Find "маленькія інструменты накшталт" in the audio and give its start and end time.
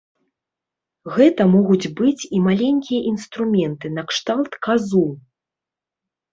2.47-4.51